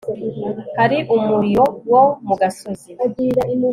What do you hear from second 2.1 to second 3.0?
mu gasozi